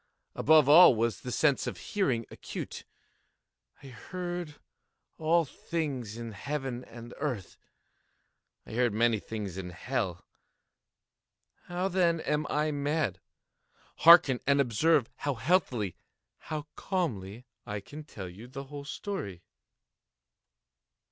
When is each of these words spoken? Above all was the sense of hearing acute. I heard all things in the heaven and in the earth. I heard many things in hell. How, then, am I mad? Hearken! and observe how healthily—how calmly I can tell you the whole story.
Above 0.33 0.67
all 0.67 0.95
was 0.95 1.21
the 1.21 1.31
sense 1.31 1.67
of 1.67 1.77
hearing 1.77 2.25
acute. 2.31 2.85
I 3.83 3.89
heard 3.89 4.55
all 5.19 5.45
things 5.45 6.17
in 6.17 6.29
the 6.29 6.35
heaven 6.35 6.83
and 6.85 6.97
in 6.97 7.09
the 7.09 7.17
earth. 7.17 7.55
I 8.65 8.71
heard 8.71 8.93
many 8.95 9.19
things 9.19 9.57
in 9.59 9.69
hell. 9.69 10.25
How, 11.65 11.87
then, 11.87 12.19
am 12.21 12.47
I 12.49 12.71
mad? 12.71 13.19
Hearken! 13.97 14.39
and 14.47 14.59
observe 14.59 15.07
how 15.17 15.35
healthily—how 15.35 16.65
calmly 16.75 17.45
I 17.67 17.79
can 17.79 18.03
tell 18.03 18.27
you 18.27 18.47
the 18.47 18.63
whole 18.63 18.85
story. 18.85 19.43